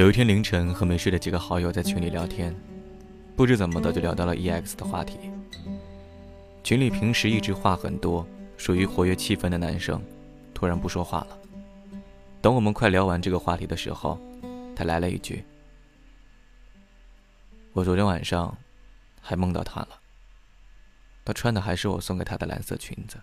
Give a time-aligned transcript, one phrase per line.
[0.00, 2.56] 有一天凌晨，和没睡的几个好友在群里聊天，
[3.36, 5.18] 不知怎么的就聊到了 EX 的话题。
[6.64, 10.02] 群里平时一直话很多、属于活跃气氛的男生，
[10.54, 11.38] 突然不说话了。
[12.40, 14.18] 等我们快聊完这个话题的时候，
[14.74, 15.44] 他来了一句
[17.74, 18.56] ：“我昨天晚上
[19.20, 20.00] 还梦到他了，
[21.26, 23.18] 他穿的还是我送给他的蓝色裙子。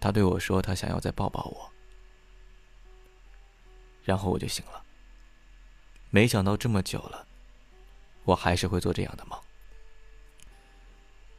[0.00, 1.70] 他对我说他想要再抱抱我。”
[4.02, 4.82] 然后我就醒了。
[6.10, 7.26] 没想到这么久了，
[8.24, 9.38] 我还是会做这样的梦。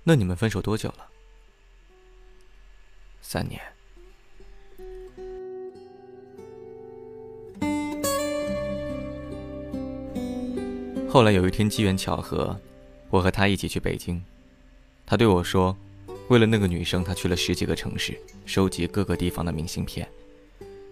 [0.03, 1.07] 那你们分手多久了？
[3.21, 3.61] 三年。
[11.09, 12.59] 后来有一天机缘巧合，
[13.09, 14.23] 我和他一起去北京。
[15.05, 15.75] 他对我说，
[16.27, 20.07] 为了那个女生，他去了十几个城市，收集各个地方的明信片。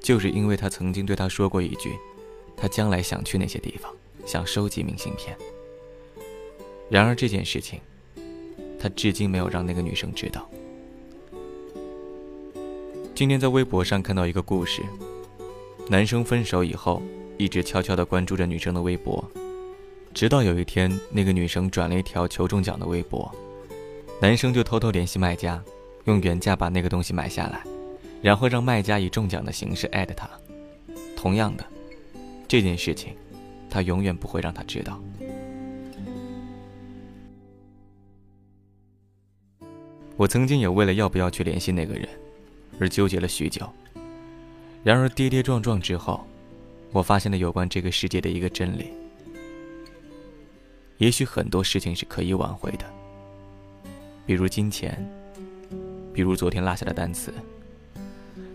[0.01, 1.97] 就是因为他曾经对他说过一句，
[2.57, 3.91] 他将来想去那些地方，
[4.25, 5.37] 想收集明信片。
[6.89, 7.79] 然而这件事情，
[8.79, 10.49] 他至今没有让那个女生知道。
[13.13, 14.81] 今天在微博上看到一个故事，
[15.89, 17.01] 男生分手以后，
[17.37, 19.23] 一直悄悄地关注着女生的微博，
[20.13, 23.33] 直到有一天，那个女生转了一条求中奖的微博，
[24.21, 25.63] 男生就偷偷联系卖家，
[26.05, 27.63] 用原价把那个东西买下来。
[28.21, 30.27] 然后让卖家以中奖的形式艾特他。
[31.15, 31.65] 同样的，
[32.55, 33.13] 这件事情，
[33.69, 34.97] 他永远不会让他知道。
[40.15, 42.07] 我曾经也为了要不要去联系那个人，
[42.79, 43.69] 而纠结了许久。
[44.85, 46.25] 然而跌跌撞撞之后，
[46.93, 48.93] 我发现了有关这个世界的一个真理：
[50.95, 52.85] 也许很多事情是可以挽回的，
[54.25, 55.05] 比如金钱，
[56.13, 57.33] 比如昨天落下的单词。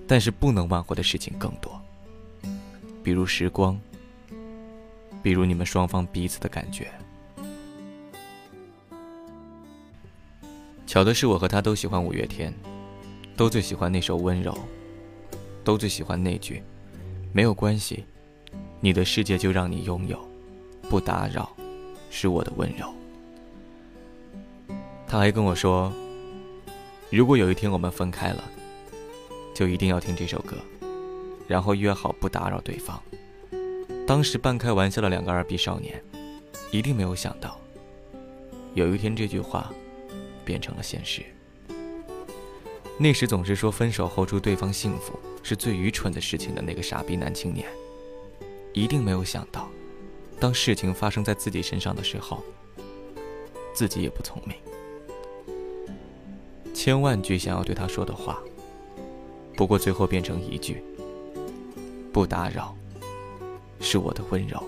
[0.08, 1.78] 但是不能挽回的事情更多，
[3.04, 3.78] 比如时光，
[5.22, 6.90] 比如你们双方彼此的感觉。
[10.86, 12.52] 巧的是，我和他都喜欢五月天，
[13.36, 14.52] 都最喜欢那首《温柔》，
[15.62, 16.62] 都最喜欢那句
[17.32, 18.04] “没有关系，
[18.80, 20.18] 你的世界就让你拥有，
[20.88, 21.54] 不打扰，
[22.10, 22.92] 是我的温柔。”
[25.06, 25.92] 他还跟我说，
[27.10, 28.44] 如果有一天我们分开了。
[29.52, 30.56] 就一定要听这首歌，
[31.46, 32.98] 然后约好不打扰对方。
[34.10, 36.02] 当时半开玩笑的两个二逼少年，
[36.72, 37.60] 一定没有想到，
[38.74, 39.72] 有一天这句话
[40.44, 41.22] 变成了现实。
[42.98, 47.68] 那时总是说分手后祝对方幸福是最愚蠢的事情的那个傻逼男青年，
[48.72, 49.70] 一定没有想到，
[50.40, 52.42] 当事情发生在自己身上的时候，
[53.72, 54.56] 自己也不聪明。
[56.74, 58.42] 千万句想要对他说的话。
[59.54, 60.82] 不过最后变成一句
[62.12, 62.76] “不打扰”，
[63.80, 64.62] 是我的温柔。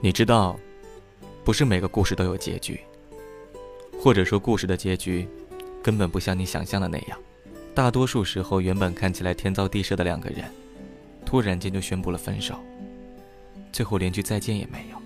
[0.00, 0.58] 你知道，
[1.42, 2.78] 不是每个故事都有结局，
[3.98, 5.26] 或者说故事的结局
[5.82, 7.18] 根本不像你想象的那样。
[7.74, 10.44] 大多数时候，原本看起来天造地设的两个人，
[11.24, 12.54] 突然间就宣布了分手，
[13.72, 14.98] 最后连句再见也没有。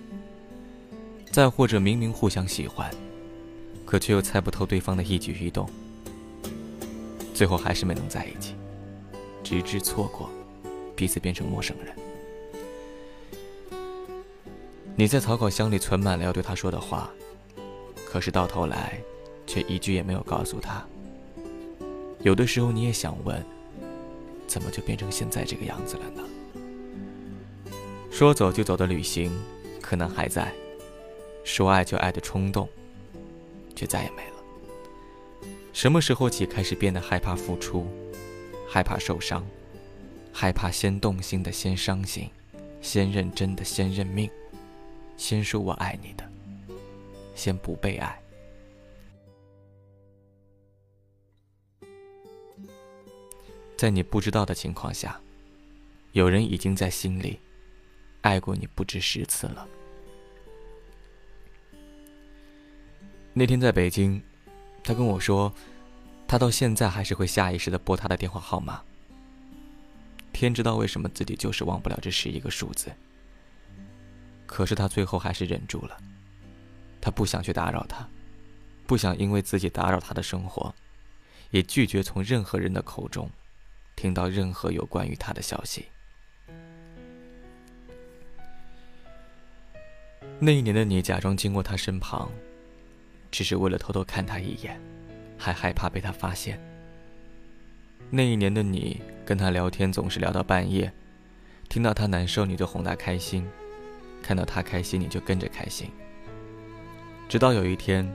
[1.31, 2.91] 再或者，明明互相喜欢。
[3.87, 5.67] 可却又猜不透对方的一举一动，
[7.39, 8.57] 最后还是没能在一起，
[9.45, 10.29] 直至错过，
[10.97, 11.95] 彼此变成陌生人。
[14.97, 17.09] 你在草稿箱里存满了要对他说的话，
[18.05, 19.01] 可是到头来，
[19.47, 20.85] 却一句也没有告诉他。
[22.23, 23.41] 有的时候你也想问，
[24.49, 26.25] 怎么就变成现在这个样子了呢？
[28.11, 29.31] 说走就走的旅行，
[29.81, 30.49] 可能还在；
[31.45, 32.69] 说爱就爱的冲动。
[33.77, 34.38] 却再也没了。
[35.73, 37.87] 什么时候起开始变得害怕付出，
[38.69, 39.47] 害怕受伤，
[40.33, 42.29] 害怕先动心的先伤心，
[42.81, 44.29] 先认真的先认命，
[45.17, 46.29] 先说我爱你的，
[47.35, 48.21] 先不被爱。
[53.77, 55.21] 在你不知道的情况下，
[56.11, 57.39] 有人已经在心里
[58.23, 59.69] 爱过你不止十次了。
[63.33, 64.21] 那天在北京，
[64.83, 65.53] 他跟我说，
[66.27, 68.83] 他到现在还是会下意识的拨他的电话号码。
[70.33, 72.91] 天知道为什么自己就是忘不了这十一个数字。
[74.47, 75.97] 可是他最后还是忍住了，
[77.01, 78.09] 他不想去打扰他，
[78.87, 80.75] 不想因为自己打扰他的生活，
[81.51, 83.31] 也拒绝从任何人的口中
[83.95, 85.87] 听到任何有关于他的消息。
[90.39, 92.31] 那一年的你假装经过他身旁。
[93.31, 94.81] 只是为了偷偷看他一眼，
[95.37, 96.61] 还害怕被他发现。
[98.11, 100.91] 那一年的你跟他聊天总是聊到半夜，
[101.69, 103.47] 听到他难受你就哄他开心，
[104.23, 105.91] 看到他开心你就跟着开心。
[107.29, 108.11] 直到有一天，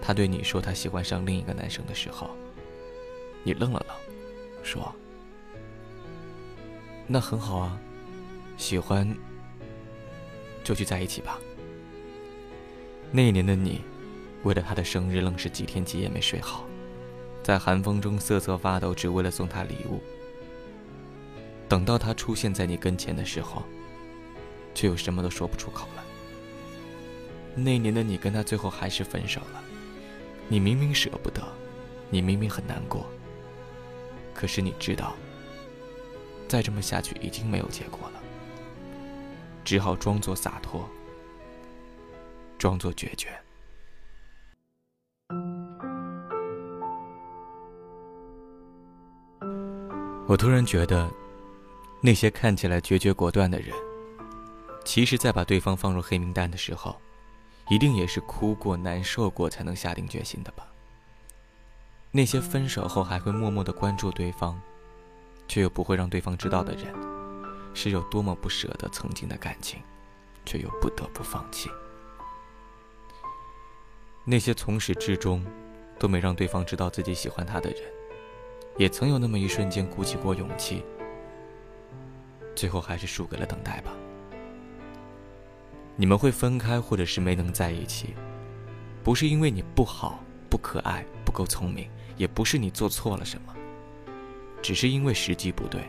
[0.00, 2.30] 他对你说他喜欢上另一个男生的时候，
[3.42, 3.96] 你愣了愣，
[4.64, 4.94] 说
[7.06, 7.78] ：“那很好啊，
[8.56, 9.14] 喜欢
[10.64, 11.38] 就去在一起吧。”
[13.12, 13.82] 那一年的你，
[14.44, 16.64] 为了他的生日，愣是几天几夜没睡好。
[17.42, 20.00] 在寒风中瑟瑟发抖，只为了送他礼物。
[21.68, 23.62] 等到他出现在你跟前的时候，
[24.74, 26.04] 却又什么都说不出口了。
[27.54, 29.62] 那年的你跟他最后还是分手了，
[30.48, 31.42] 你明明舍不得，
[32.10, 33.06] 你明明很难过。
[34.34, 35.14] 可是你知道，
[36.46, 38.22] 再这么下去已经没有结果了，
[39.64, 40.88] 只好装作洒脱，
[42.56, 43.28] 装作决绝。
[50.28, 51.10] 我突然觉得，
[52.02, 53.74] 那些看起来决绝果断的人，
[54.84, 57.00] 其实，在把对方放入黑名单的时候，
[57.70, 60.66] 一定也是哭过、难受过才能下定决心的吧。
[62.10, 64.60] 那些分手后还会默默的关注对方，
[65.48, 66.92] 却又不会让对方知道的人，
[67.72, 69.80] 是有多么不舍得曾经的感情，
[70.44, 71.70] 却又不得不放弃。
[74.26, 75.42] 那些从始至终
[75.98, 77.97] 都没让对方知道自己喜欢他的人。
[78.78, 80.84] 也曾有那么一瞬间鼓起过勇气，
[82.54, 83.92] 最后还是输给了等待吧。
[85.96, 88.14] 你们会分开，或者是没能在一起，
[89.02, 93.52] 不是因为你不好、不可爱、不够聪明，也不是你做错了什么，
[94.62, 95.82] 只是因为时机不对，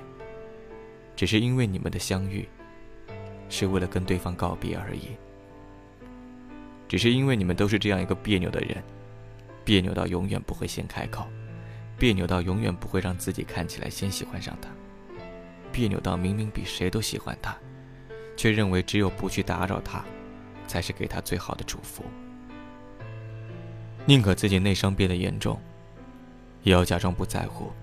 [1.16, 2.50] 只是因为你们的相遇
[3.50, 5.10] 是为了跟对方告别而已，
[6.88, 8.84] 只是因为你们都是这样一个别扭的人，
[9.64, 11.28] 别扭到永远不会先开口。
[12.00, 14.70] 别扭到永远不会让自己看起来先喜欢上他，
[15.70, 17.56] 别扭到明明比谁都喜欢他，
[18.38, 20.04] 却认为只有不去打扰他，
[20.66, 22.06] 才是给他最好的祝福。
[24.06, 25.60] 宁可自己内伤变得严重，
[26.64, 27.74] 也要假装不在乎；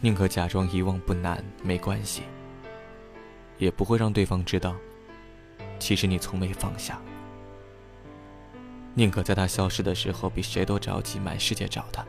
[0.00, 2.22] 宁可假装遗忘不难没关系，
[3.58, 4.76] 也不会让对方知道，
[5.80, 7.00] 其实你从没放下。
[8.94, 12.06] 宁可在他消失的时候比谁都着急，满世界找他。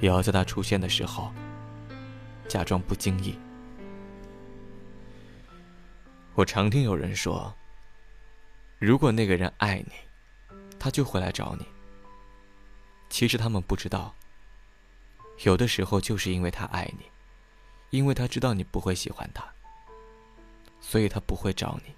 [0.00, 1.32] 也要在他出现的时候，
[2.48, 3.38] 假装不经意。
[6.34, 7.54] 我常听有人说，
[8.78, 9.92] 如果那个人爱你，
[10.78, 11.66] 他就会来找你。
[13.08, 14.14] 其实他们不知道，
[15.44, 17.04] 有的时候就是因为他爱你，
[17.90, 19.44] 因为他知道你不会喜欢他，
[20.80, 21.94] 所以他不会找你。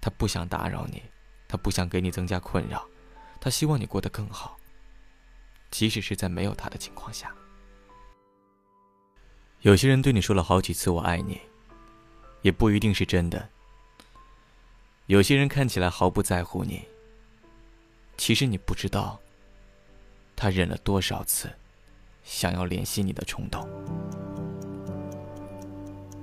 [0.00, 1.02] 他不想打扰你，
[1.46, 2.86] 他不想给你增加困扰，
[3.38, 4.58] 他希望你过得更好。
[5.70, 7.34] 即使是在没有他的情况下，
[9.60, 11.40] 有些人对你说了好几次“我爱你”，
[12.42, 13.48] 也不一定是真的。
[15.06, 16.84] 有些人看起来毫不在乎你，
[18.16, 19.20] 其实你不知道，
[20.36, 21.50] 他忍了多少次
[22.22, 23.68] 想要联系你的冲动。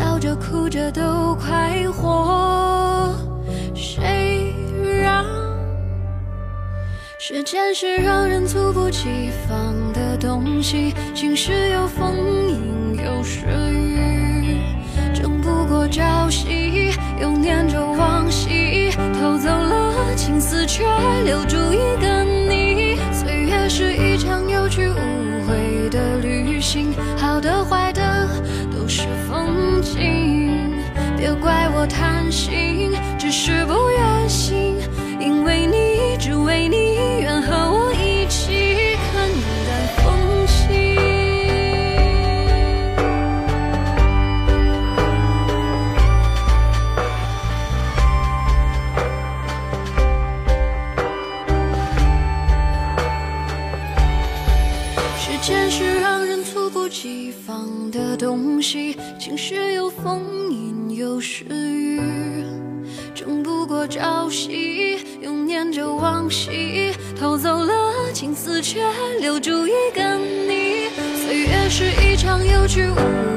[0.00, 3.14] 笑着哭着都快活，
[3.74, 4.54] 谁
[5.02, 5.22] 让
[7.18, 10.94] 时间是让人猝不及防的东西？
[11.14, 12.16] 晴时有风，
[12.48, 14.56] 阴有时雨，
[15.12, 18.90] 争不过朝夕，又念着往昔，
[19.20, 20.82] 偷走了青丝，却
[21.26, 22.96] 留住一个你。
[23.12, 24.94] 岁月是一场有去无
[25.46, 27.89] 回的旅行，好的坏
[31.80, 34.76] 我贪心，只是不愿醒，
[35.18, 36.76] 因为你，只为你，
[37.22, 39.26] 愿和我一起看
[39.66, 40.94] 淡风轻。
[55.16, 58.98] 时间是让人猝不及防的东西。
[59.18, 60.20] 晴时有风，
[60.50, 61.98] 阴有时雨，
[63.14, 68.82] 争不过朝夕，又念着往昔，偷走了青丝，却
[69.18, 70.90] 留住一个你。
[71.24, 73.29] 岁月是一场有去无